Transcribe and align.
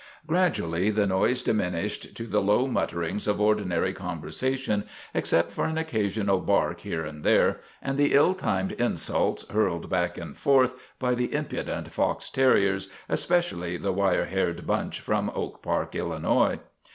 Gradually 0.25 0.89
the 0.89 1.05
noise 1.05 1.43
diminished 1.43 2.17
to 2.17 2.25
the 2.25 2.39
low 2.41 2.65
mutter 2.65 3.03
ings 3.03 3.27
of 3.27 3.39
ordinary 3.39 3.93
conversation, 3.93 4.85
except 5.13 5.51
for 5.51 5.65
an 5.65 5.75
occa 5.75 6.05
sional 6.05 6.43
bark 6.43 6.79
here 6.79 7.05
and 7.05 7.23
there, 7.23 7.59
and 7.83 7.99
the 7.99 8.15
ill 8.15 8.33
timed 8.33 8.71
insults 8.71 9.47
hurled 9.51 9.91
back 9.91 10.17
and 10.17 10.35
forth 10.39 10.73
by 10.97 11.13
the 11.13 11.31
impudent 11.35 11.93
fox 11.93 12.31
terriers, 12.31 12.89
especially 13.09 13.77
the 13.77 13.93
wire 13.93 14.25
haired 14.25 14.65
bunch 14.65 14.99
from 14.99 15.31
Oak 15.35 15.61
Park, 15.61 15.93
Illinois. 15.93 16.57